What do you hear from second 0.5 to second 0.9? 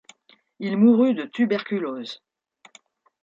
Il